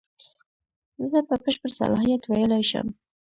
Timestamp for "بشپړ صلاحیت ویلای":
1.43-2.63